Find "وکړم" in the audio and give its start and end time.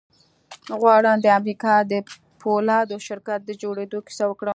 4.27-4.49